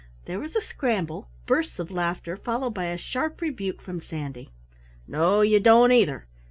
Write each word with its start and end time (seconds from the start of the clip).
There 0.25 0.39
was 0.39 0.55
a 0.55 0.61
scramble, 0.61 1.29
bursts 1.45 1.77
of 1.77 1.91
laughter, 1.91 2.35
followed 2.35 2.73
by 2.73 2.85
a 2.85 2.97
sharp 2.97 3.39
rebuke 3.39 3.83
from 3.83 4.01
Sandy. 4.01 4.49
"No, 5.07 5.41
you 5.41 5.59
don't 5.59 5.91
either. 5.91 6.25